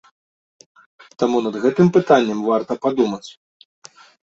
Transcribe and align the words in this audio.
Таму 1.23 1.37
над 1.49 1.55
гэтым 1.67 1.93
пытаннем 1.99 2.39
варта 2.49 2.81
падумаць. 2.89 3.25